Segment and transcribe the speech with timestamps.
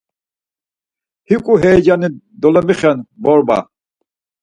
[1.27, 2.09] Hiǩu heyecani
[2.41, 3.57] dolomixen borba.